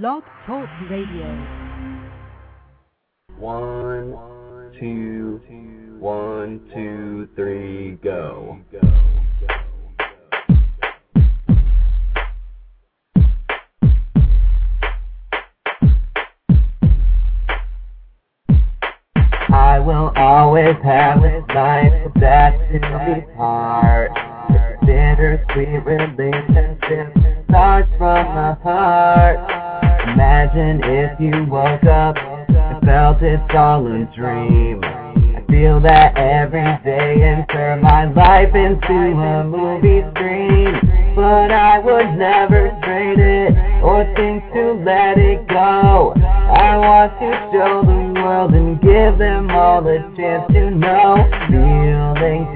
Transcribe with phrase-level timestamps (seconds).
[0.00, 1.28] Blog Talk Radio.
[3.36, 4.16] One,
[4.80, 5.38] two,
[5.98, 8.58] one, two, three, go.
[19.50, 24.10] I will always have this life that to be part.
[24.86, 27.14] Bittersweet relationship
[27.46, 29.51] starts from the heart.
[30.22, 34.80] Imagine if you woke up and felt it's all a dream.
[34.84, 40.78] I feel that every day and turn my life into a movie screen.
[41.16, 46.14] But I would never trade it or think to let it go.
[46.14, 51.16] I want to show the world and give them all a chance to know.
[51.50, 52.46] Feeling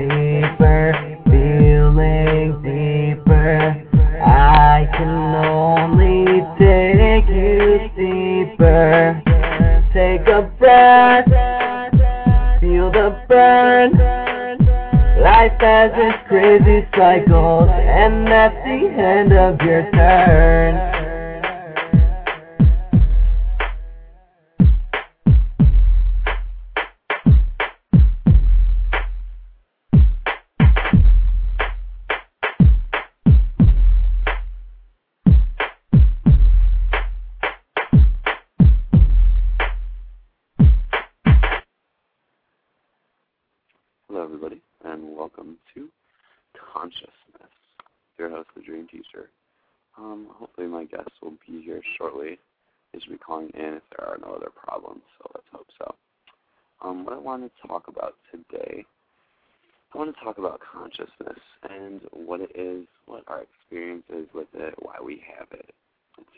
[60.06, 64.74] want to talk about consciousness and what it is, what our experience is with it,
[64.80, 65.74] why we have it,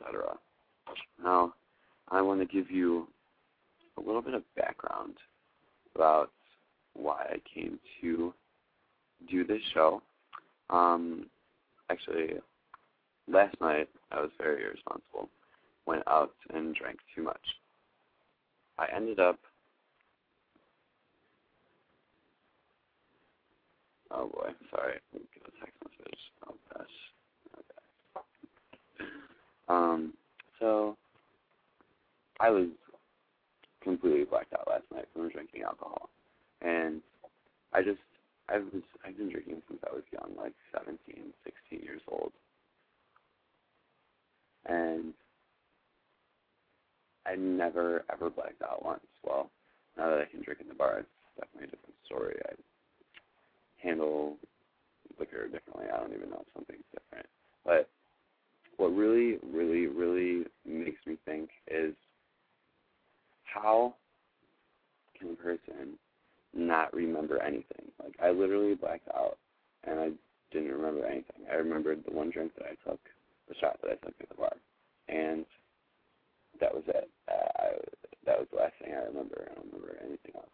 [0.00, 0.36] etc.
[1.22, 1.52] Now,
[2.10, 3.06] I want to give you
[3.98, 5.14] a little bit of background
[5.94, 6.30] about
[6.94, 8.32] why I came to
[9.30, 10.00] do this show.
[10.70, 11.26] Um,
[11.90, 12.34] actually,
[13.30, 15.28] last night I was very irresponsible.
[15.86, 17.36] Went out and drank too much.
[18.78, 19.38] I ended up.
[24.10, 24.94] Oh boy, sorry.
[25.12, 26.20] Get a text message.
[26.48, 26.86] Oh gosh.
[27.58, 29.08] Okay.
[29.68, 30.14] Um,
[30.58, 30.96] so
[32.40, 32.68] I was
[33.82, 36.10] completely blacked out last night from drinking alcohol
[36.62, 37.00] and
[37.72, 38.00] I just
[38.48, 40.98] I was I've been drinking since I was young, like 17,
[41.44, 42.32] 16 years old,
[44.66, 45.12] and
[47.26, 49.04] I never ever blacked out once.
[49.22, 49.50] Well,
[49.96, 52.36] now that I can drink in the bar, it's definitely a different story.
[52.48, 52.54] I
[53.82, 54.36] handle
[55.18, 55.86] liquor differently.
[55.92, 57.26] I don't even know if something's different,
[57.64, 57.88] but
[58.76, 61.94] what really, really, really makes me think is
[63.44, 63.94] how
[65.18, 65.98] can a person
[66.54, 67.90] not remember anything.
[68.02, 69.36] Like I literally blacked out
[69.84, 70.10] and I
[70.52, 71.44] didn't remember anything.
[71.50, 73.00] I remembered the one drink that I took,
[73.48, 74.52] the shot that I took at the bar,
[75.08, 75.44] and
[76.60, 77.10] that was it.
[77.28, 77.68] Uh, I,
[78.26, 79.48] that was the last thing I remember.
[79.50, 80.46] I don't remember anything else.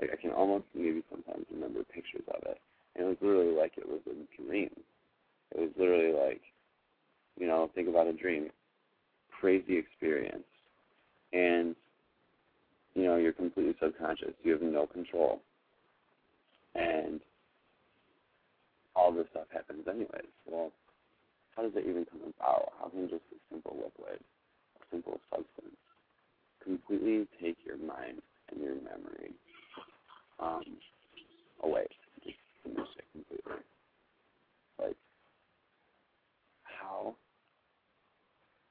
[0.00, 2.58] Like I can almost maybe sometimes remember pictures of it,
[2.96, 4.70] and it was literally like it was a dream.
[5.52, 6.40] It was literally like,
[7.38, 8.48] you know, think about a dream,
[9.38, 10.44] crazy experience,
[11.32, 11.76] and
[12.94, 14.34] you know, you're completely subconscious.
[14.42, 15.40] You have no control.
[16.74, 17.20] And
[18.94, 20.28] all this stuff happens anyways.
[20.46, 20.70] Well,
[21.56, 22.72] how does it even come about?
[22.80, 25.76] How can just a simple liquid, a simple substance,
[26.62, 28.20] completely take your mind
[28.50, 29.32] and your memory
[30.42, 30.64] um,
[31.62, 31.86] away?
[32.24, 33.62] Just diminish it completely.
[34.80, 34.96] Like,
[36.64, 37.14] how?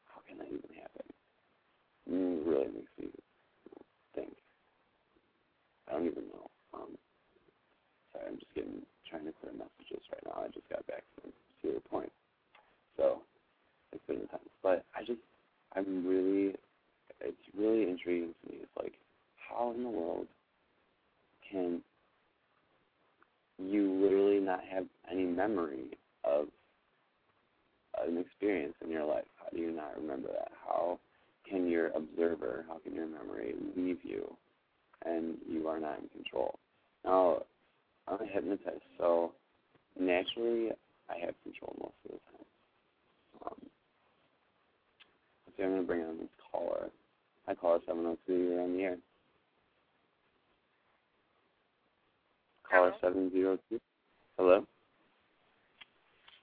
[0.08, 1.08] How can that even happen?
[2.08, 3.08] It really makes me
[4.16, 4.34] think.
[5.88, 6.50] I don't even know.
[6.74, 6.98] Um,
[8.12, 10.44] sorry, I'm just getting trying to clear messages right now.
[10.44, 12.12] I just got back from Cedar Point,
[12.98, 13.22] so
[13.92, 14.50] it's been intense.
[14.64, 15.20] But I just,
[15.76, 16.56] I'm really,
[17.20, 18.60] it's really intriguing to me.
[18.62, 18.94] It's like,
[19.50, 20.28] how in the world
[21.52, 21.82] can
[23.60, 26.48] you literally not have any memory of
[28.08, 29.26] an experience in your life?
[29.38, 30.52] How do you not remember that?
[30.66, 31.00] How
[31.48, 34.36] can your observer, how can your memory leave you
[35.06, 36.58] and you are not in control?
[37.04, 37.44] Now,
[38.08, 39.34] I'm a hypnotist, so
[40.00, 40.70] naturally
[41.10, 42.46] I have control most of the time.
[43.46, 43.70] Um,
[45.58, 46.90] so I'm going to bring on this caller.
[47.48, 48.98] Hi, caller 702, you're on the air.
[52.70, 53.80] Caller 702.
[54.38, 54.66] Hello?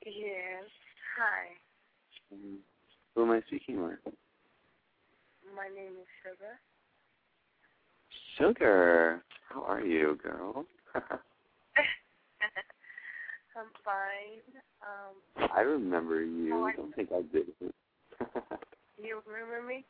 [0.05, 0.69] Yes.
[1.17, 2.35] Hi.
[2.35, 2.57] Mm-hmm.
[3.15, 3.99] Who am I speaking with?
[5.57, 6.61] my name is Sugar.
[8.37, 10.67] Sugar, how are you, girl?
[10.95, 11.01] I'm
[13.83, 14.43] fine.
[14.83, 16.55] Um, I remember you.
[16.55, 17.47] Oh, I I- don't think I did.
[19.05, 19.85] you remember me?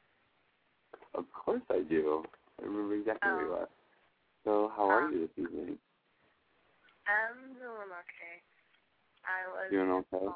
[1.14, 2.24] of course I do.
[2.60, 3.54] I remember exactly where you Oh.
[3.54, 3.68] are.
[4.44, 5.78] So, how are Um, you this evening?
[7.08, 8.36] I'm doing okay.
[9.26, 9.72] I was.
[9.72, 10.26] Doing okay?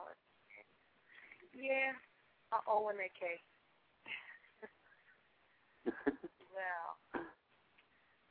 [1.54, 1.92] Yeah,
[2.52, 3.40] a O and a K.
[6.52, 6.96] Well,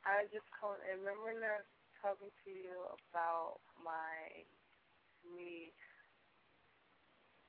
[0.06, 0.82] I was just calling.
[0.86, 1.70] I remember when I was
[2.02, 2.76] talking to you
[3.10, 4.44] about my
[5.26, 5.72] me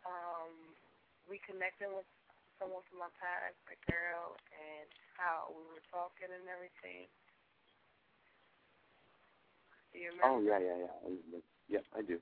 [0.05, 0.75] um
[1.29, 2.07] reconnecting with
[2.59, 7.09] someone from my past, a girl, and how we were talking and everything.
[9.93, 10.25] Do you remember?
[10.27, 11.41] oh yeah, yeah, yeah.
[11.69, 12.17] Yep, I do.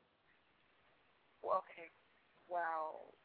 [1.43, 1.89] Well, okay.
[2.47, 3.15] Well,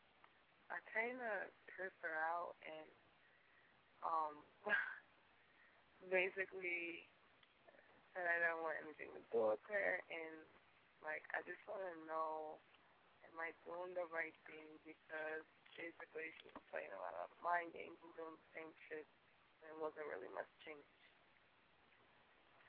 [0.71, 2.89] I kind of cursed her out and
[4.03, 4.35] um
[6.13, 7.07] basically
[8.15, 10.37] said I don't want anything to do with her and
[11.05, 12.59] like I just want to know
[13.27, 17.77] am I doing the right thing because basically she was playing a lot of mind
[17.77, 19.07] games and doing the same shit
[19.63, 20.85] and it wasn't really much change.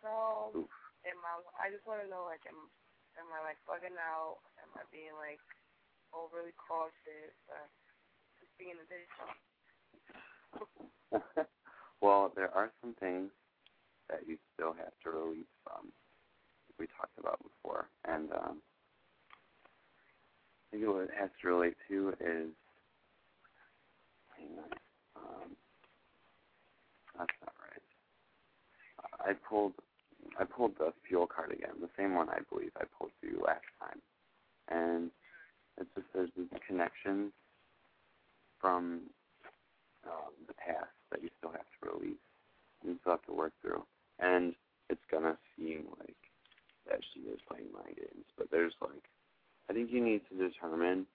[0.04, 0.69] So Oof.
[1.07, 2.69] am I I just want to know like am
[3.18, 4.39] am I like bugging out?
[4.62, 5.42] Am I being like
[6.13, 7.63] overly cautious or
[8.39, 9.15] just being a bitch?
[12.01, 13.31] well, there are some things
[14.10, 15.92] that you still have to release from.
[16.80, 18.62] We talked about before, and um,
[20.71, 22.53] I think what it has to relate to is.
[24.38, 24.57] Hang.
[25.16, 25.50] Um,
[27.18, 29.30] that's not right.
[29.30, 29.74] I pulled,
[30.39, 33.42] I pulled the fool card again, the same one I believe I pulled for you
[33.45, 34.01] last time,
[34.69, 35.12] and
[35.80, 37.31] it just says these connections
[38.60, 39.01] from
[40.06, 42.18] um, the past that you still have to release
[42.81, 43.84] and you still have to work through.
[44.19, 44.54] And
[44.89, 46.16] it's gonna seem like
[46.89, 49.04] that she is playing mind games, but there's like,
[49.69, 51.06] I think you need to determine.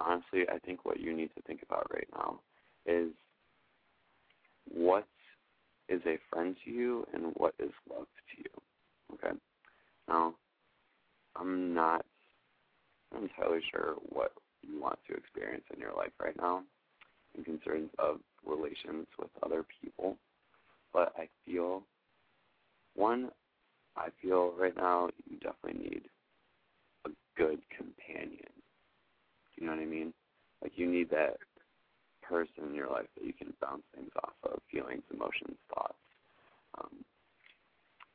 [0.00, 2.40] Honestly, I think what you need to think about right now
[2.86, 3.10] is
[4.72, 5.06] what
[5.88, 9.14] is a friend to you and what is love to you.
[9.14, 9.36] Okay.
[10.08, 10.34] Now,
[11.36, 12.04] I'm not
[13.14, 14.32] entirely sure what
[14.62, 16.62] you want to experience in your life right now
[17.36, 20.16] in concerns of relations with other people.
[20.92, 21.82] But I feel,
[22.94, 23.30] one,
[23.96, 26.02] I feel right now you definitely need
[27.06, 28.50] a good companion.
[29.56, 30.12] You know what I mean?
[30.62, 31.36] Like you need that
[32.22, 35.94] person in your life that you can bounce things off of, feelings, emotions, thoughts.
[36.78, 37.04] Um,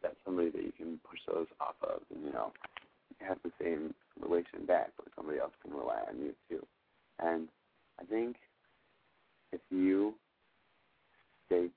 [0.02, 2.52] that's somebody that you can push those off of and, you know,
[3.20, 6.66] have the same relation back, but somebody else can rely on you too.
[7.20, 7.48] And
[8.00, 8.38] I think
[9.52, 10.16] if you
[11.46, 11.68] stay,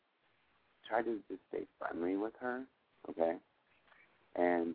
[0.88, 2.62] try to just stay friendly with her,
[3.10, 3.36] okay?
[4.36, 4.74] And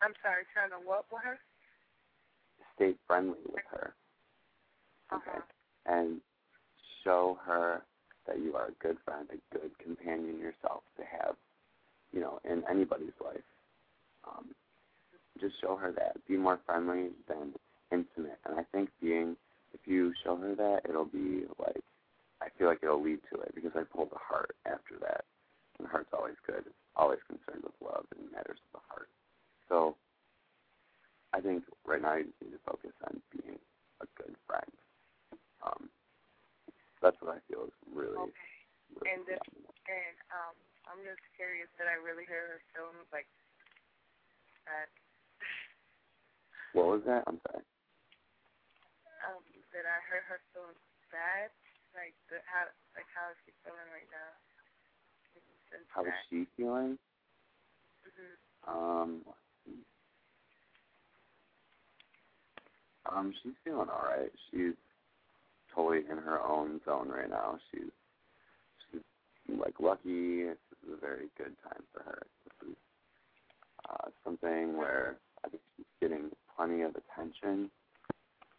[0.00, 1.38] I'm sorry, trying to what with her?
[2.78, 3.92] Stay friendly with her,
[5.12, 5.22] okay?
[5.30, 5.40] Uh-huh.
[5.86, 6.20] And
[7.04, 7.82] show her
[8.26, 11.34] that you are a good friend, a good companion yourself to have,
[12.12, 13.40] you know, in anybody's life.
[14.28, 14.46] Um,
[15.40, 16.16] just show her that.
[16.26, 17.54] Be more friendly than
[17.92, 18.38] intimate.
[18.44, 19.36] And I think being,
[19.72, 21.80] if you show her that, it'll be like,
[22.42, 25.24] I feel like it'll lead to it because I pulled the heart after that.
[25.78, 26.62] And the heart's always good.
[26.66, 29.08] It's always concerned with love and matters of the heart.
[29.68, 29.96] So
[31.32, 33.58] I think right now you just need to focus on being
[34.02, 34.72] a good friend.
[35.64, 35.88] Um,
[37.02, 38.50] that's what I feel is really, Okay.
[38.98, 39.42] really And if-
[39.88, 40.56] And um
[40.90, 43.28] I'm just curious, did I really hear her feelings like
[44.66, 44.88] that
[46.74, 47.24] What was that?
[47.26, 47.64] I'm sorry.
[49.30, 49.42] um
[49.72, 50.76] did I hear her feeling
[51.12, 51.50] bad?
[51.94, 52.66] Like the how
[52.96, 54.30] like how is she feeling right now?
[55.70, 56.24] Since How is that.
[56.28, 56.98] she feeling?
[58.04, 58.34] Mhm.
[58.68, 59.84] Um, let's see.
[63.06, 64.32] Um, she's feeling all right.
[64.50, 64.74] She's
[65.74, 67.58] totally in her own zone right now.
[67.70, 67.90] She's
[68.90, 69.00] she's
[69.58, 70.44] like lucky.
[70.44, 72.22] This is a very good time for her.
[72.44, 72.76] This is
[74.40, 77.70] something where I think she's getting plenty of attention,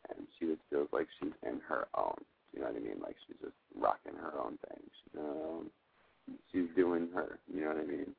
[0.09, 2.15] and she just feels like she's in her own.
[2.53, 2.99] You know what I mean?
[3.01, 4.81] Like she's just rocking her own thing.
[4.83, 5.65] She's in her own.
[6.51, 7.39] She's doing her.
[7.53, 8.15] You know what I mean?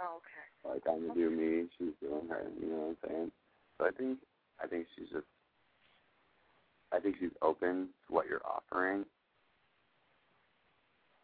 [0.00, 0.74] Oh, okay.
[0.76, 3.30] like I'm gonna do me, she's doing her, you know what I'm saying?
[3.78, 4.18] So I think
[4.62, 5.24] I think she's just
[6.92, 9.06] I think she's open to what you're offering.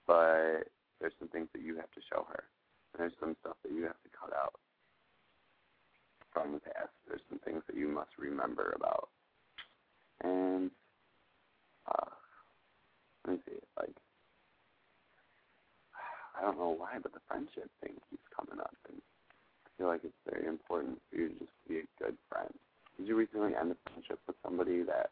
[0.07, 2.45] But there's some things that you have to show her.
[2.93, 4.55] And there's some stuff that you have to cut out
[6.33, 6.91] from the past.
[7.07, 9.09] There's some things that you must remember about.
[10.23, 10.71] And
[11.87, 12.13] uh
[13.33, 13.59] me see.
[13.79, 13.97] Like,
[16.39, 19.01] I don't know why, but the friendship thing keeps coming up, and
[19.67, 22.53] I feel like it's very important for you to just be a good friend.
[22.99, 25.11] Did you recently end a friendship with somebody that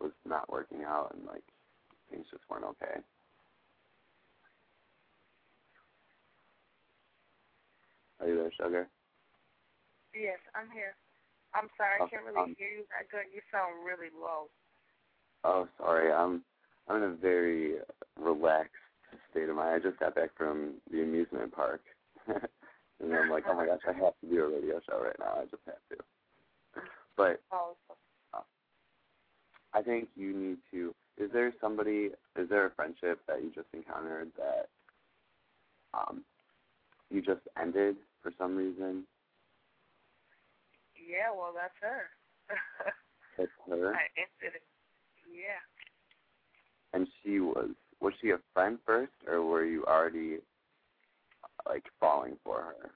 [0.00, 1.42] was not working out and like
[2.10, 3.00] things just weren't okay?
[8.20, 8.88] Are you there, Sugar?
[10.18, 10.98] Yes, I'm here.
[11.54, 13.30] I'm sorry, I can't really um, hear you that good.
[13.32, 14.50] You sound really low.
[15.44, 16.12] Oh, sorry.
[16.12, 16.42] I'm
[16.88, 17.76] I'm in a very
[18.18, 18.74] relaxed
[19.30, 19.74] state of mind.
[19.74, 21.80] I just got back from the amusement park,
[22.26, 25.40] and I'm like, oh my gosh, I have to do a radio show right now.
[25.40, 26.82] I just have to.
[27.16, 27.76] But Oh,
[29.72, 30.94] I think you need to.
[31.16, 32.10] Is there somebody?
[32.36, 34.68] Is there a friendship that you just encountered that
[35.94, 36.22] um
[37.10, 39.04] you just ended for some reason?
[41.08, 42.12] Yeah, well, that's her.
[43.40, 44.66] It's her, I ended it.
[45.30, 45.62] Yeah.
[46.92, 47.70] and she was.
[48.02, 50.38] Was she a friend first, or were you already
[51.66, 52.90] like falling for her?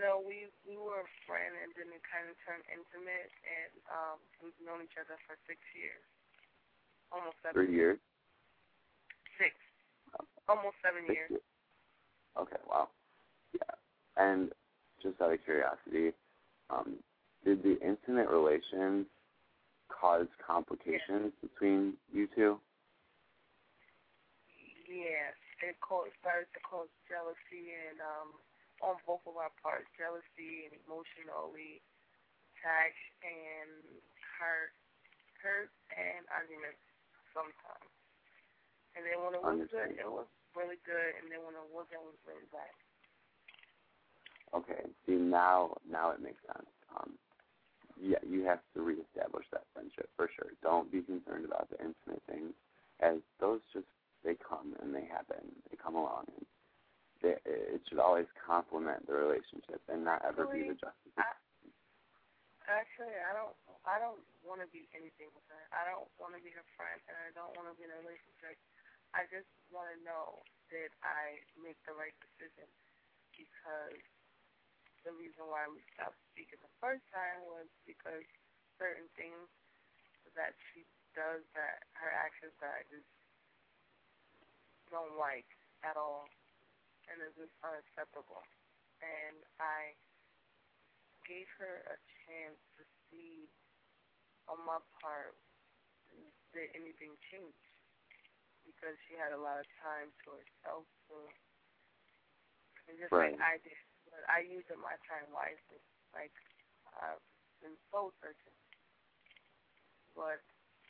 [0.00, 4.18] No, we we were a friend and then it kind of turned intimate, and um,
[4.44, 6.04] we've known each other for six years,
[7.12, 7.56] almost seven.
[7.56, 7.96] Three years.
[9.40, 9.52] Six,
[10.48, 11.30] almost seven Six years.
[11.40, 11.48] years.
[12.36, 12.88] Okay, wow.
[13.56, 13.72] Yeah.
[14.20, 14.52] And
[15.00, 16.12] just out of curiosity,
[16.70, 16.96] um,
[17.44, 19.06] did the intimate relations
[19.88, 22.58] cause complications between you two?
[24.88, 28.32] Yes, it caused started to cause jealousy and um
[28.82, 31.82] on both of our parts, jealousy and emotionally
[32.54, 33.82] attached and
[34.38, 34.74] hurt,
[35.42, 36.82] hurt and arguments
[37.34, 37.90] sometimes.
[38.94, 42.02] And then when it was good, it was really good, and then when it wasn't,
[42.02, 42.70] it was really bad.
[44.54, 44.82] Okay.
[45.06, 46.68] See now now it makes sense.
[46.96, 47.12] Um
[48.00, 50.52] yeah, you have to reestablish that friendship for sure.
[50.62, 52.54] Don't be concerned about the intimate things
[53.00, 53.90] as those just
[54.24, 55.42] they come and they happen.
[55.70, 56.46] They come along and
[57.22, 61.38] they, it should always complement the relationship and not ever be the justification.
[62.68, 63.56] Actually, I don't.
[63.88, 65.62] I don't want to be anything with her.
[65.72, 67.96] I don't want to be her friend, and I don't want to be in a
[68.04, 68.60] relationship.
[69.16, 72.68] I just want to know that I make the right decision
[73.32, 74.04] because
[75.06, 78.24] the reason why we stopped speaking the first time was because
[78.78, 79.48] certain things
[80.36, 80.86] that she
[81.16, 83.08] does that her actions that I just
[84.90, 85.48] don't like
[85.84, 86.28] at all,
[87.10, 88.42] and it's just unacceptable.
[89.02, 89.94] And I
[91.28, 93.48] gave her a chance to see
[94.48, 95.36] on my part
[96.54, 97.54] did anything change
[98.66, 100.84] because she had a lot of time to herself
[102.88, 103.32] and just Right.
[103.32, 103.78] like I did.
[104.18, 105.78] But I used my time wisely.
[106.10, 106.34] Like
[106.98, 107.22] I've
[107.62, 108.58] been soul searching.
[110.18, 110.42] But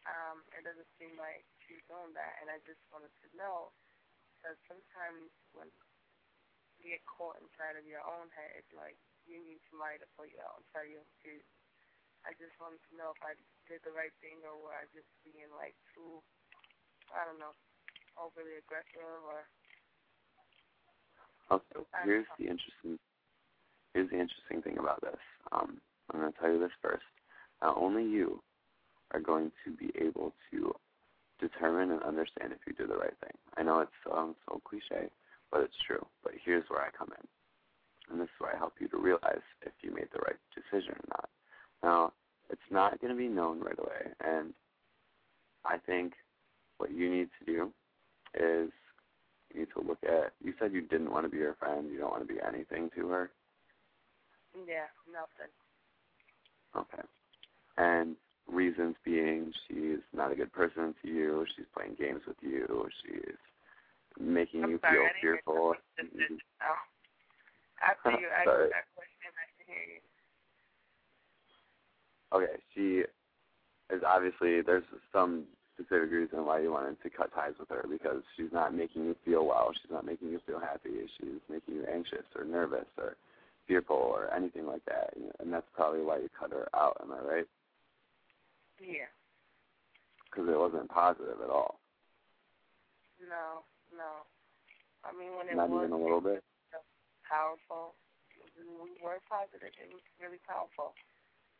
[0.08, 3.76] um it doesn't seem like she's doing that and I just wanted to know
[4.40, 5.68] because sometimes when
[6.80, 8.96] you get caught inside of your own head, like
[9.28, 11.32] you need somebody to pull you out and tell you to.
[12.26, 13.34] I just wanted to know if I
[13.70, 16.20] did the right thing or were I just being like too,
[17.14, 17.54] I don't know,
[18.18, 19.46] overly aggressive or.
[21.50, 22.98] Okay, here's the interesting
[23.94, 25.20] here's the interesting thing about this.
[25.52, 25.78] Um,
[26.12, 27.04] I'm going to tell you this first.
[27.62, 28.42] Not only you
[29.12, 30.74] are going to be able to
[31.40, 33.32] determine and understand if you do the right thing.
[33.56, 35.08] I know it sounds so cliche,
[35.50, 36.04] but it's true.
[36.22, 37.26] But here's where I come in.
[38.10, 40.92] And this is where I help you to realize if you made the right decision
[40.92, 41.28] or not.
[41.82, 42.12] Now,
[42.50, 44.12] it's not going to be known right away.
[44.24, 44.54] And
[45.64, 46.14] I think
[46.78, 47.72] what you need to do
[48.34, 48.70] is
[49.52, 51.98] you need to look at, you said you didn't want to be her friend, you
[51.98, 53.30] don't want to be anything to her.
[54.66, 55.52] Yeah, nothing.
[56.76, 57.02] Okay.
[57.76, 58.16] And
[58.50, 63.38] reasons being she's not a good person to you, she's playing games with you, she's
[64.18, 65.74] making I'm you sorry, feel fearful.
[66.00, 66.80] Oh.
[67.82, 70.00] After you asked that question, I can hear you.
[72.30, 73.04] Okay, she
[73.94, 78.22] is obviously there's some specific reason why you wanted to cut ties with her because
[78.36, 81.86] she's not making you feel well, she's not making you feel happy, she's making you
[81.92, 83.16] anxious or nervous or
[83.68, 86.96] fearful or anything like that, and that's probably why you cut her out.
[87.04, 87.48] Am I right?
[88.80, 89.12] Yeah.
[90.24, 91.78] Because it wasn't positive at all.
[93.20, 94.24] No, no.
[95.04, 96.42] I mean, when it Not was even a little bit.
[97.28, 97.94] powerful,
[98.56, 99.68] we were positive.
[99.76, 100.96] It was really powerful.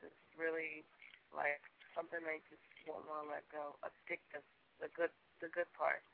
[0.00, 0.82] It's really
[1.30, 1.60] like
[1.92, 3.76] something I just won't want to let go.
[3.84, 4.42] Addictive.
[4.80, 5.10] The good,
[5.42, 6.06] the good part,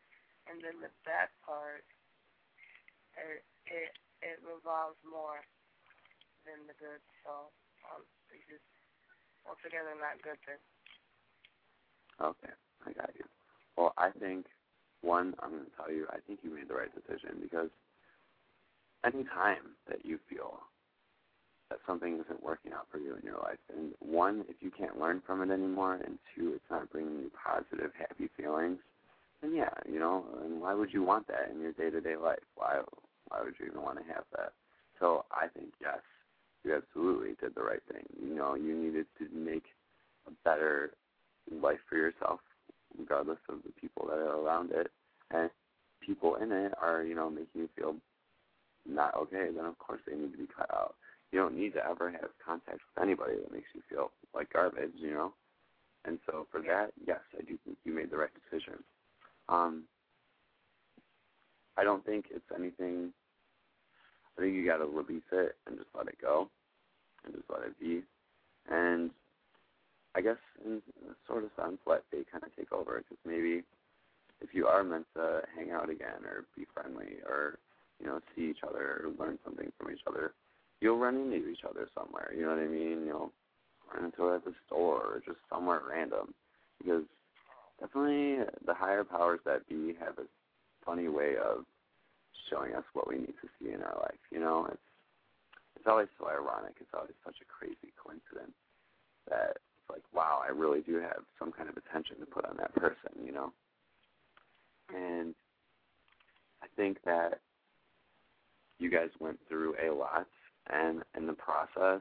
[0.49, 1.85] and then the bad part.
[3.13, 3.93] It it
[4.25, 5.45] it revolves more
[6.47, 7.01] than the good.
[7.25, 7.51] So
[7.93, 8.69] um, it's just
[9.49, 10.39] altogether not good.
[10.47, 10.61] Then.
[12.21, 12.55] Okay,
[12.87, 13.25] I got you.
[13.77, 14.47] Well, I think
[15.03, 17.69] one, I'm going to tell you, I think you made the right decision because
[19.05, 20.61] any time that you feel
[21.71, 25.01] that something isn't working out for you in your life, and one, if you can't
[25.01, 28.79] learn from it anymore, and two, it's not bringing you positive, happy feelings,
[29.43, 32.45] then yeah, you know, and why would you want that in your day-to-day life?
[32.55, 32.81] Why,
[33.29, 34.53] why would you even want to have that?
[35.01, 35.99] So I think yes,
[36.65, 38.05] you absolutely did the right thing.
[38.21, 39.65] You know, you needed to make
[40.27, 40.93] a better
[41.51, 42.41] life for yourself,
[42.99, 44.91] regardless of the people that are around it,
[45.31, 45.51] and
[46.01, 47.97] people in it are, you know, making you feel
[48.89, 49.49] not okay.
[49.55, 50.95] Then of course they need to be cut out.
[51.33, 54.93] You don't need to ever have contact with anybody that makes you feel like garbage,
[54.97, 55.33] you know.
[56.05, 58.75] And so for that, yes, I do think you made the right decision.
[59.49, 59.85] Um,
[61.77, 63.13] I don't think it's anything.
[64.37, 66.49] I think you got to release it and just let it go,
[67.25, 68.03] and just let it be.
[68.71, 69.11] And
[70.15, 72.99] I guess in a sort of sense, let fate kind of take over.
[72.99, 73.63] Because maybe
[74.41, 77.59] if you are meant to hang out again or be friendly or
[78.01, 80.33] you know see each other or learn something from each other,
[80.81, 82.33] you'll run into each other somewhere.
[82.35, 83.05] You know what I mean?
[83.07, 83.33] You'll
[83.93, 86.35] run into it at the store or just somewhere random.
[86.79, 87.05] Because
[87.81, 90.27] definitely the higher powers that be have a
[90.85, 91.65] funny way of
[92.51, 94.21] showing us what we need to see in our life.
[94.31, 94.89] You know, it's
[95.77, 96.75] it's always so ironic.
[96.81, 98.57] It's always such a crazy coincidence
[99.29, 102.57] that it's like, wow, I really do have some kind of attention to put on
[102.59, 103.53] that person, you know?
[104.95, 105.35] And
[106.63, 107.41] I think that
[108.79, 110.27] you guys went through a lot,
[110.73, 112.01] and in the process,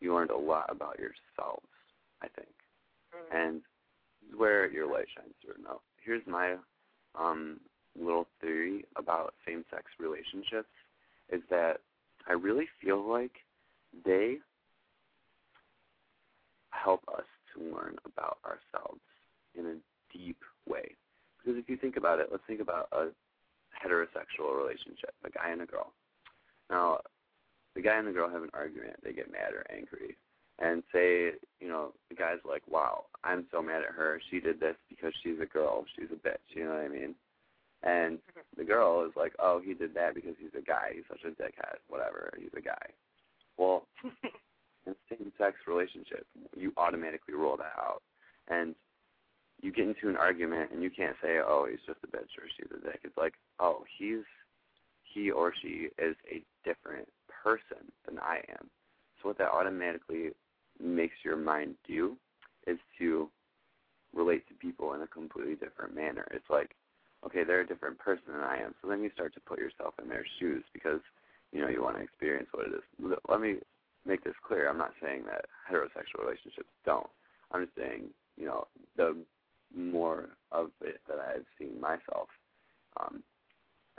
[0.00, 1.66] you learned a lot about yourselves,
[2.22, 2.54] I think.
[3.14, 3.36] Mm-hmm.
[3.36, 3.62] And
[4.36, 5.62] where your light shines through.
[5.62, 6.56] Now, here's my
[7.14, 7.60] um,
[7.98, 10.68] little theory about same-sex relationships
[11.32, 11.80] is that
[12.28, 13.32] I really feel like
[14.04, 14.38] they
[16.70, 17.24] help us
[17.54, 19.00] to learn about ourselves
[19.56, 20.94] in a deep way.
[21.38, 23.08] Because if you think about it, let's think about a
[23.74, 25.92] heterosexual relationship, a guy and a girl.
[26.70, 27.00] Now,
[27.74, 30.16] the guy and the girl have an argument, they get mad or angry,
[30.58, 34.20] and say, you know, the guy's like, wow, I'm so mad at her.
[34.30, 35.84] She did this because she's a girl.
[35.96, 36.38] She's a bitch.
[36.48, 37.14] You know what I mean?
[37.84, 38.40] And mm-hmm.
[38.56, 40.92] the girl is like, oh, he did that because he's a guy.
[40.94, 41.76] He's such a dickhead.
[41.88, 42.32] Whatever.
[42.38, 42.86] He's a guy.
[43.58, 43.86] Well,
[44.86, 48.02] in same-sex relationship, you automatically roll that out,
[48.48, 48.74] and
[49.60, 52.48] you get into an argument, and you can't say, "Oh, he's just a bitch" or
[52.56, 54.24] "she's a dick." It's like, "Oh, he's
[55.02, 57.08] he or she is a different
[57.42, 58.68] person than I am."
[59.22, 60.30] So what that automatically
[60.82, 62.16] makes your mind do
[62.66, 63.30] is to
[64.12, 66.26] relate to people in a completely different manner.
[66.30, 66.74] It's like,
[67.26, 68.74] okay, they're a different person than I am.
[68.82, 71.00] So then you start to put yourself in their shoes because
[71.52, 73.16] you know you want to experience what it is.
[73.28, 73.56] Let me
[74.06, 74.68] make this clear.
[74.68, 77.08] I'm not saying that heterosexual relationships don't.
[77.52, 79.16] I'm just saying, you know, the
[79.74, 82.28] more of it that I've seen myself,
[83.00, 83.22] um,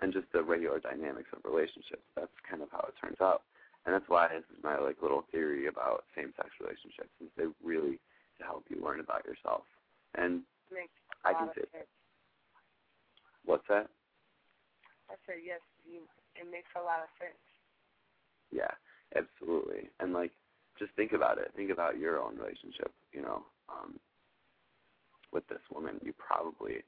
[0.02, 2.04] and just the regular dynamics of relationships.
[2.16, 3.42] That's kind of how it turns out,
[3.86, 7.12] and that's why this is my like little theory about same-sex relationships.
[7.24, 8.00] Is they really
[8.40, 9.64] to help you learn about yourself,
[10.16, 10.42] and
[11.24, 11.64] I can say.
[13.46, 13.88] What's that?
[15.10, 15.62] I said yes.
[15.86, 16.02] You,
[16.36, 17.38] it makes a lot of sense.
[18.52, 18.72] Yeah,
[19.16, 19.90] absolutely.
[20.00, 20.32] And like,
[20.80, 21.52] just think about it.
[21.56, 22.92] Think about your own relationship.
[23.14, 24.00] You know, um,
[25.32, 26.84] with this woman, you probably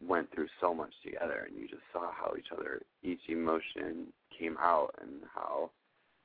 [0.00, 4.56] went through so much together, and you just saw how each other, each emotion came
[4.58, 5.70] out, and how,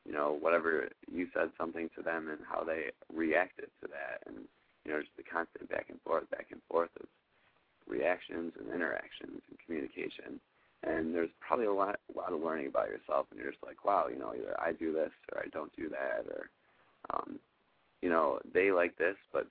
[0.05, 4.45] you know, whatever you said something to them, and how they reacted to that, and
[4.85, 7.07] you know, just the constant back and forth, back and forth of
[7.93, 10.41] reactions and interactions and communication.
[10.83, 13.85] And there's probably a lot a lot of learning about yourself and you're just like
[13.85, 16.49] wow you know either i do this or i don't do that or
[17.13, 17.39] um
[18.01, 19.47] you know they like this but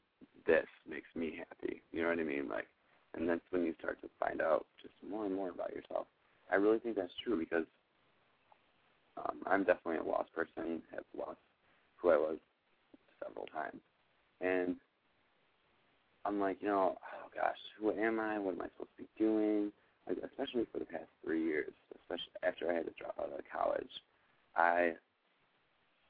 [0.46, 1.81] this makes me happy.
[1.92, 2.48] You know what i mean?
[2.50, 2.66] Like
[3.14, 6.07] and that's when you start to find out just more and more about yourself.
[6.50, 7.64] I really think that's true because
[9.16, 11.40] um i'm definitely a lost person have lost
[11.96, 12.37] who i was
[13.24, 13.81] several times.
[14.42, 14.76] And
[16.26, 16.98] i'm like you know
[17.34, 19.72] gosh who am i what am i supposed to be doing
[20.08, 23.44] like especially for the past three years, especially after I had to drop out of
[23.50, 23.90] college,
[24.56, 24.92] I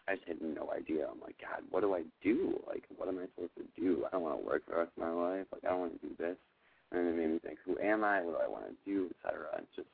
[0.08, 1.06] I just had no idea.
[1.06, 2.58] I'm like, God, what do I do?
[2.66, 4.04] Like, what am I supposed to do?
[4.06, 5.46] I don't want to work for the rest of my life.
[5.52, 6.36] Like, I don't want to do this.
[6.90, 8.20] And it made me think, who am I?
[8.20, 9.46] What do I want to do, etc.
[9.58, 9.88] It's just,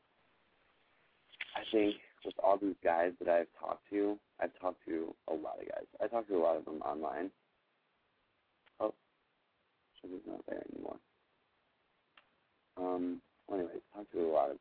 [1.54, 5.60] I think with all these guys that I've talked to, I've talked to a lot
[5.60, 5.84] of guys.
[6.02, 7.30] I talked to a lot of them online.
[8.80, 8.94] Oh,
[10.00, 10.64] Sugar's not there.
[12.98, 14.58] Um, well, anyways, talked to a lot of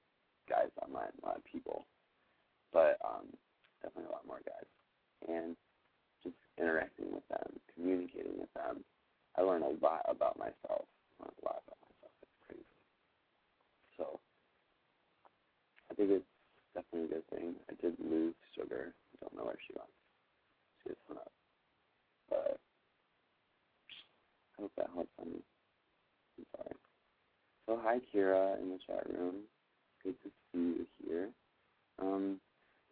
[0.47, 1.85] guys online, a lot of people,
[2.71, 3.25] but um,
[3.81, 4.69] definitely a lot more guys,
[5.27, 5.57] and
[6.23, 8.85] just interacting with them, communicating with them.
[9.37, 10.85] I learned a lot about myself.
[11.19, 12.13] Learned a lot about myself.
[12.21, 12.77] It's crazy.
[13.97, 14.19] So
[15.89, 16.31] I think it's
[16.73, 17.55] definitely a good thing.
[17.69, 18.93] I did lose sugar.
[18.93, 19.89] I don't know where she went.
[20.83, 21.33] She just hung up.
[22.29, 22.57] But
[24.57, 25.09] I hope that helps.
[25.21, 25.41] I'm
[26.53, 26.77] sorry.
[27.67, 29.43] So hi Kira in the chat room.
[30.01, 31.29] Good to see you here.
[32.01, 32.39] Um,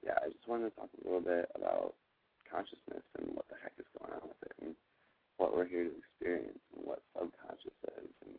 [0.03, 1.93] yeah, I just wanted to talk a little bit about
[2.51, 4.75] consciousness and what the heck is going on with it and
[5.37, 8.11] what we're here to experience and what subconscious is.
[8.27, 8.35] And,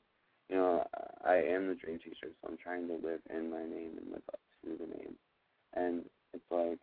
[0.51, 0.85] you know,
[1.25, 4.29] I am the dream teacher, so I'm trying to live in my name and live
[4.29, 5.17] up to the name.
[5.73, 6.79] And it's like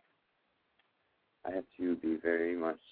[1.46, 2.82] I have to be very much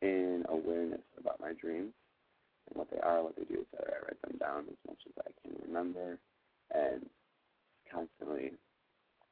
[0.00, 1.92] in awareness about my dreams
[2.68, 3.88] and what they are, what they do, etc.
[3.88, 6.18] I write them down as much as I can remember
[6.74, 7.08] and
[7.90, 8.52] constantly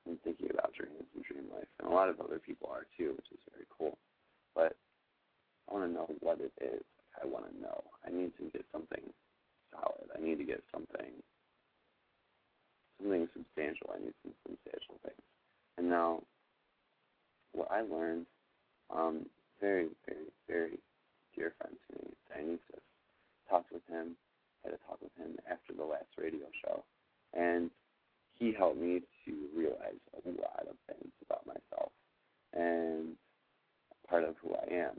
[0.07, 1.69] I'm thinking about dreams and dream life.
[1.81, 3.99] And a lot of other people are too, which is very cool.
[4.55, 4.77] But
[5.69, 6.83] I want to know what it is.
[7.21, 7.83] I want to know.
[8.07, 9.03] I need to get something
[9.73, 10.07] solid.
[10.15, 11.11] I need to get something
[13.03, 13.91] something substantial.
[13.93, 15.27] I need some substantial things.
[15.77, 16.23] And now,
[17.53, 18.27] what I learned,
[18.95, 19.27] um,
[19.61, 20.79] very, very, very
[21.35, 22.85] dear friend to me, Dionysus,
[23.49, 24.17] talked with him,
[24.65, 26.85] had a talk with him after the last radio show,
[27.35, 27.71] and
[28.39, 31.93] he helped me to realize a lot of things about myself
[32.53, 33.17] and
[34.09, 34.97] part of who I am,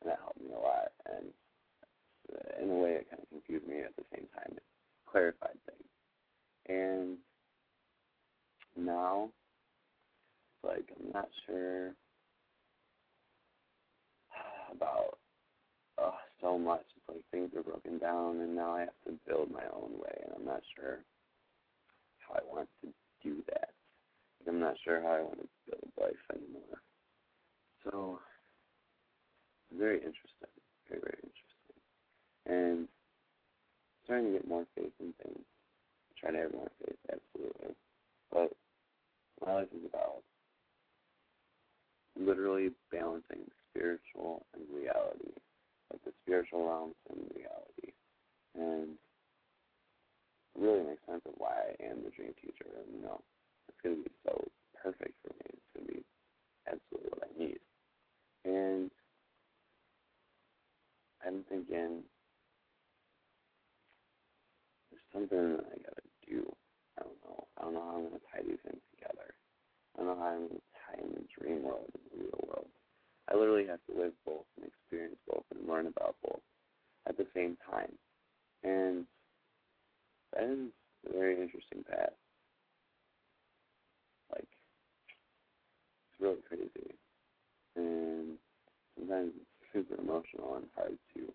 [0.00, 0.92] and that helped me a lot.
[1.06, 1.26] And
[2.62, 4.56] in a way, it kind of confused me at the same time.
[4.56, 4.62] It
[5.10, 5.88] clarified things,
[6.68, 7.16] and
[8.76, 9.30] now,
[10.64, 11.92] like I'm not sure
[14.72, 15.18] about
[16.02, 16.84] uh, so much.
[17.38, 20.44] Things are broken down, and now I have to build my own way, and I'm
[20.44, 20.98] not sure
[22.18, 22.88] how I want to
[23.22, 23.68] do that.
[24.48, 26.82] I'm not sure how I want to build life anymore.
[27.84, 28.18] So,
[29.78, 30.50] very interesting,
[30.88, 31.78] very very interesting,
[32.46, 32.88] and
[34.02, 35.44] starting to get more faith in things.
[36.18, 37.76] Try to have more faith, absolutely,
[38.32, 38.50] but
[39.46, 40.22] my life is about
[42.18, 45.30] literally balancing spiritual and reality,
[45.92, 47.92] like the spiritual realms and reality.
[48.54, 48.98] And
[50.58, 52.66] really makes sense of why I am the dream teacher.
[52.66, 53.22] And, you know,
[53.68, 54.34] it's going to be so
[54.82, 55.54] perfect for me.
[55.54, 56.04] It's going to be
[56.66, 57.62] absolutely what I need.
[58.44, 58.90] And
[61.24, 62.02] I'm thinking
[64.90, 66.42] there's something that I got to do.
[66.98, 67.46] I don't know.
[67.58, 69.34] I don't know how I'm going to tie these things together.
[69.94, 72.42] I don't know how I'm going to tie in the dream world and the real
[72.46, 72.70] world.
[73.30, 76.40] I literally have to live both and experience both and learn about both
[77.06, 77.92] at the same time.
[78.64, 79.04] And
[80.32, 80.70] that is
[81.08, 82.12] a very interesting path.
[84.32, 86.94] Like, it's really crazy.
[87.76, 88.38] And
[88.98, 91.32] sometimes it's super emotional and hard to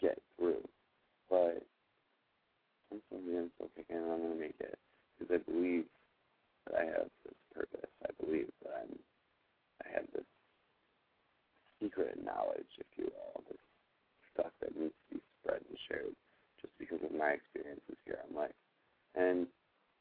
[0.00, 0.62] get through.
[1.30, 1.62] But
[2.92, 4.78] I'm still here, I'm still kicking, and I'm going to make it.
[5.18, 5.84] Because I believe
[6.66, 7.90] that I have this purpose.
[8.04, 8.98] I believe that I'm,
[9.84, 10.24] I have this
[11.82, 13.58] secret knowledge, if you will, this
[14.32, 16.14] stuff that needs to be spread and shared
[16.60, 18.56] just because of my experiences here on life.
[19.14, 19.46] And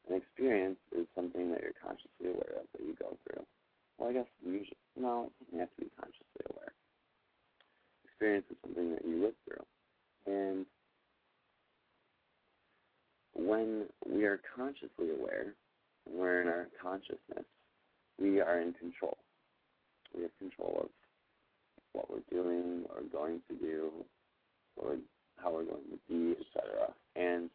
[0.10, 3.44] an experience is something that you're consciously aware of that you go through.
[3.98, 6.74] Well, I guess usually, no, doesn't have to be consciously aware.
[8.06, 9.66] Experience is something that you live through.
[10.26, 10.66] And
[13.34, 15.54] when we are consciously aware,
[16.10, 17.46] we're in our consciousness,
[18.20, 19.18] we are in control.
[20.16, 20.90] We have control of
[21.94, 23.92] what we're doing or going to do,
[24.78, 24.98] or
[25.38, 26.94] how we're going to be, etc.
[27.16, 27.50] And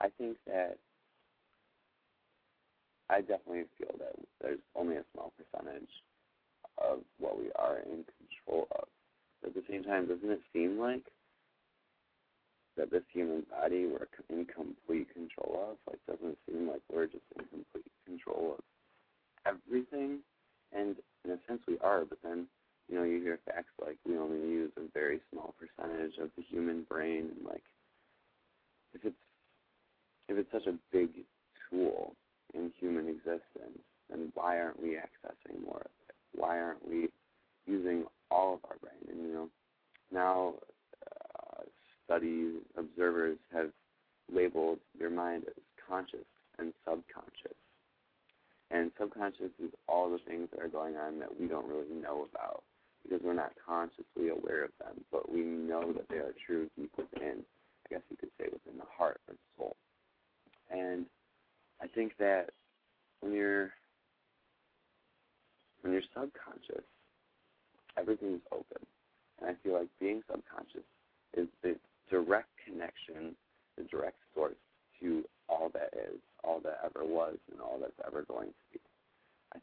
[0.00, 0.78] I think that
[3.10, 5.88] I definitely feel that there's only a small percentage
[6.78, 8.86] of what we are in control of.
[9.40, 11.04] But at the same time, doesn't it seem like
[12.76, 15.76] that this human body we're in complete control of?
[15.86, 18.64] Like, doesn't it seem like we're just in complete control of
[19.46, 20.18] everything?
[20.72, 22.04] And in a sense, we are.
[22.04, 22.46] But then,
[22.88, 26.42] you know, you hear facts like we only use a very small percentage of the
[26.42, 27.62] human brain, and like,
[28.94, 29.16] if it's
[30.28, 31.10] if it's such a big
[31.70, 32.14] tool
[32.54, 36.14] in human existence, then why aren't we accessing more of it?
[36.34, 37.08] Why aren't we
[37.66, 39.10] using all of our brain?
[39.10, 39.48] And you know,
[40.12, 40.54] now
[41.06, 41.62] uh,
[42.04, 43.70] studies, observers have
[44.32, 46.26] labeled your mind as conscious
[46.58, 47.56] and subconscious.
[48.70, 52.26] And subconscious is all the things that are going on that we don't really know
[52.30, 52.62] about
[53.02, 56.92] because we're not consciously aware of them, but we know that they are true deep
[56.96, 57.38] within,
[57.86, 59.76] I guess you could say within the heart or the soul.
[60.70, 61.06] And
[61.80, 62.50] I think that
[63.20, 63.70] when you're
[65.80, 66.84] when you're subconscious,
[67.96, 68.84] everything's open.
[69.40, 70.84] And I feel like being subconscious
[71.34, 71.76] is the
[72.10, 73.34] direct connection,
[73.78, 74.56] the direct source
[75.00, 76.78] to all that is, all that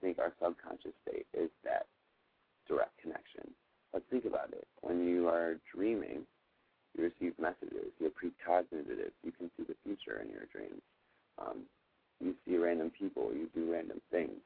[0.05, 1.87] think our subconscious state is that
[2.69, 3.49] direct connection.
[3.91, 4.67] But think about it.
[4.81, 6.21] When you are dreaming,
[6.95, 7.89] you receive messages.
[7.99, 9.09] You're precognitive.
[9.23, 10.81] You can see the future in your dreams.
[11.41, 11.65] Um,
[12.25, 13.31] you see random people.
[13.31, 14.41] You do random things.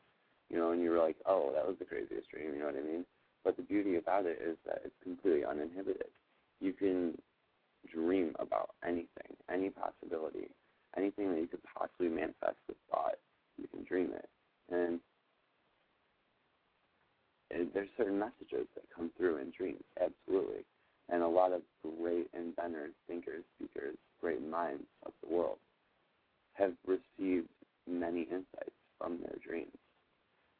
[0.49, 2.53] You know, and you're like, oh, that was the craziest dream.
[2.53, 3.05] You know what I mean?
[3.43, 6.11] But the beauty about it is that it's completely uninhibited.
[6.59, 7.17] You can
[7.93, 10.49] dream about anything, any possibility,
[10.97, 13.15] anything that you could possibly manifest with thought.
[13.57, 14.29] You can dream it,
[14.71, 14.99] and
[17.73, 20.65] there's certain messages that come through in dreams, absolutely.
[21.09, 21.61] And a lot of
[21.99, 25.57] great inventors, thinkers, speakers, great minds of the world
[26.53, 27.47] have received
[27.89, 29.77] many insights from their dreams.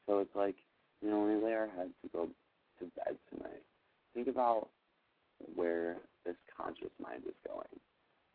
[0.08, 0.56] So it's like,
[1.02, 2.28] you know, when we lay our heads to go
[2.80, 3.64] to bed tonight,
[4.14, 4.70] think about
[5.56, 7.80] where this conscious mind is going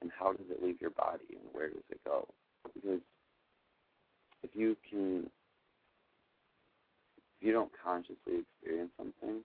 [0.00, 2.28] and how does it leave your body and where does it go?
[2.62, 3.00] Because
[4.42, 5.30] if you can
[7.40, 9.40] if you don't consciously experience something,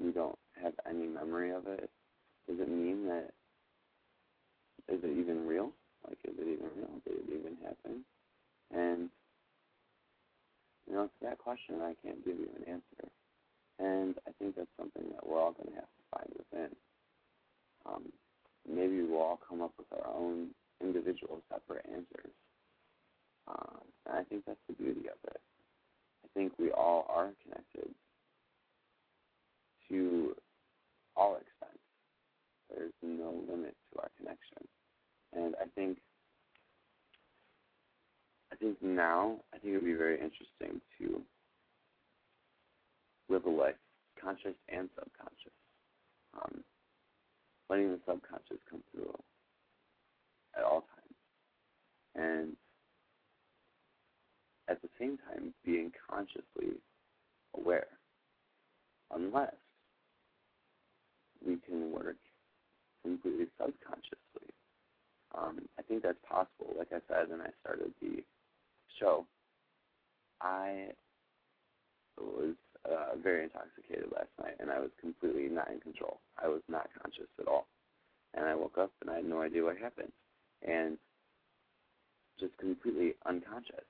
[0.00, 1.90] you don't have any memory of it,
[2.48, 3.30] does it mean that
[4.88, 5.70] is it even real?
[6.06, 6.90] Like is it even real?
[7.06, 8.04] Did it even happen?
[8.74, 9.08] And
[10.86, 10.94] you
[11.58, 13.10] question I can't give you an answer.
[13.78, 16.76] And I think that's something that we're all going to have to find within.
[17.86, 18.02] Um,
[18.68, 20.48] maybe we'll all come up with our own
[20.82, 22.34] individual separate answers.
[23.46, 25.40] Um, and I think that's the beauty of it.
[26.24, 27.94] I think we all are connected
[29.88, 30.34] to
[31.16, 31.78] all extent.
[32.68, 34.66] There's no limit to our connection.
[35.34, 35.98] And I think
[38.52, 41.22] I think now I think it would be very interesting to
[43.28, 43.74] live a life,
[44.20, 45.52] conscious and subconscious.
[46.34, 46.64] Um,
[47.68, 49.14] letting the subconscious come through
[50.56, 51.16] at all times.
[52.14, 52.56] And
[54.68, 56.76] at the same time being consciously
[57.56, 57.86] aware.
[59.14, 59.54] Unless
[61.46, 62.16] we can work
[63.02, 64.52] completely subconsciously.
[65.36, 66.74] Um, I think that's possible.
[66.76, 68.22] Like I said when I started the
[68.98, 69.26] show,
[70.40, 70.88] I
[72.18, 72.54] was
[72.90, 76.20] uh, very intoxicated last night, and I was completely not in control.
[76.42, 77.66] I was not conscious at all,
[78.34, 80.12] and I woke up and I had no idea what happened,
[80.66, 80.98] and
[82.40, 83.84] just completely unconscious.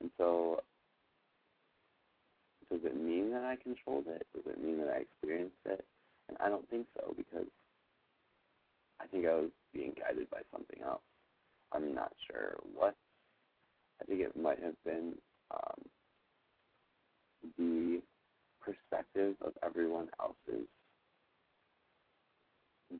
[0.00, 0.60] And so,
[2.70, 4.26] does it mean that I controlled it?
[4.34, 5.84] Does it mean that I experienced it?
[6.28, 7.46] And I don't think so because
[9.00, 11.02] I think I was being guided by something else.
[11.72, 12.94] I'm not sure what.
[14.00, 15.14] I think it might have been
[15.50, 15.80] um,
[17.56, 18.02] the
[18.66, 20.66] perspective of everyone else's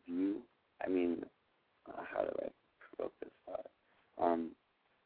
[0.07, 0.43] view.
[0.85, 1.25] I mean,
[1.89, 2.49] uh, how do I
[2.81, 3.67] provoke this thought?
[4.23, 4.51] Um,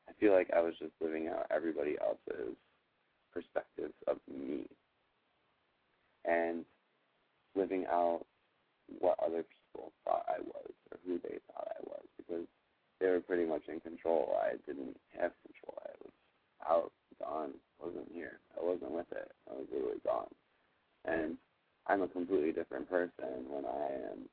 [0.08, 2.54] I feel like I was just living out everybody else's
[3.32, 4.66] perspectives of me
[6.24, 6.64] and
[7.56, 8.24] living out
[8.98, 12.46] what other people thought I was or who they thought I was because
[13.00, 14.36] they were pretty much in control.
[14.42, 15.78] I didn't have control.
[15.86, 16.12] I was
[16.68, 18.40] out, gone, wasn't here.
[18.60, 19.30] I wasn't with it.
[19.50, 20.28] I was literally gone.
[21.04, 21.36] And
[21.86, 24.28] I'm a completely different person when I am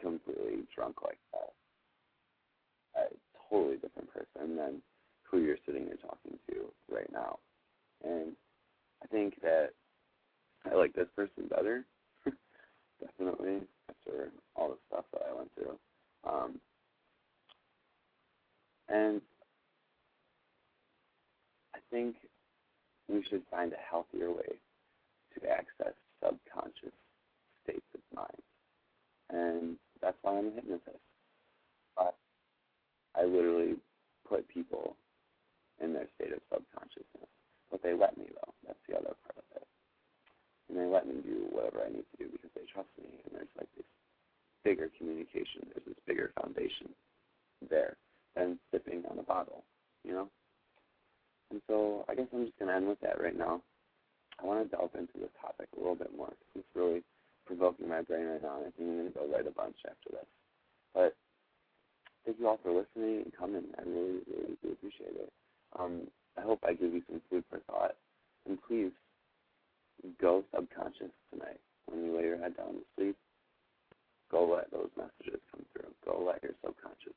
[0.00, 1.52] completely drunk like that.
[3.00, 3.06] A
[3.48, 4.82] totally different person than
[5.22, 7.38] who you're sitting here talking to right now.
[8.04, 8.32] And
[9.02, 9.70] I think that
[10.70, 11.84] I like this person better,
[13.00, 15.78] definitely, after all the stuff that I went through.
[16.28, 16.60] Um,
[18.88, 19.20] and
[21.74, 22.16] I think
[23.08, 24.58] we should find a healthier way
[25.40, 26.94] to access subconscious
[27.62, 28.42] states of mind.
[29.30, 31.02] And that's why I'm a hypnotist.
[31.96, 32.14] But
[33.16, 33.76] I literally
[34.28, 34.96] put people
[35.82, 37.30] in their state of subconsciousness.
[37.70, 38.52] But they let me, though.
[38.66, 39.66] That's the other part of it.
[40.68, 43.08] And they let me do whatever I need to do because they trust me.
[43.24, 43.88] And there's like this
[44.62, 45.66] bigger communication.
[45.72, 46.88] There's this bigger foundation
[47.68, 47.96] there
[48.36, 49.64] than sipping on a bottle,
[50.04, 50.28] you know?
[51.50, 53.60] And so I guess I'm just going to end with that right now.
[54.40, 57.02] I want to delve into this topic a little bit more it's really
[57.46, 60.10] provoking my brain right now, I think I'm going to go write a bunch after
[60.10, 60.30] this.
[60.94, 61.14] But
[62.24, 63.64] thank you all for listening and coming.
[63.78, 65.32] I really, really do appreciate it.
[65.78, 67.96] Um, I hope I give you some food for thought.
[68.46, 68.92] And please
[70.20, 71.60] go subconscious tonight.
[71.86, 73.16] When you lay your head down to sleep,
[74.30, 75.90] go let those messages come through.
[76.04, 77.16] Go let your subconscious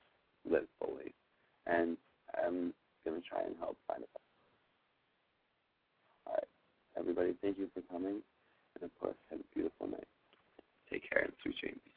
[0.49, 1.13] live fully.
[1.65, 1.97] And
[2.35, 2.73] I'm
[3.05, 4.09] going to try and help find it.
[6.97, 8.21] Everybody, thank you for coming.
[8.75, 10.07] And of course, have a beautiful night.
[10.91, 11.96] Take care and sweet dreams.